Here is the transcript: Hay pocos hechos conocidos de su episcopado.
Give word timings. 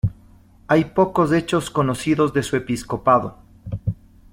Hay 0.65 0.85
pocos 0.85 1.31
hechos 1.31 1.69
conocidos 1.69 2.33
de 2.33 2.41
su 2.41 2.55
episcopado. 2.55 3.37